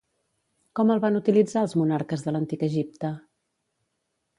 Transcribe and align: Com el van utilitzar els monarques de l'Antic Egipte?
Com 0.79 0.93
el 0.93 1.01
van 1.03 1.19
utilitzar 1.21 1.65
els 1.67 1.77
monarques 1.83 2.27
de 2.29 2.37
l'Antic 2.37 2.67
Egipte? 2.73 3.17